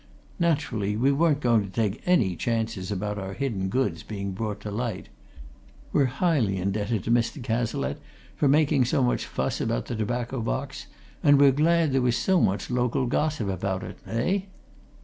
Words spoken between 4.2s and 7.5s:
brought to light. We're highly indebted to Mr.